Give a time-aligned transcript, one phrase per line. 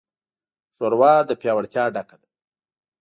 [0.75, 2.27] ښوروا له پیاوړتیا ډکه ده.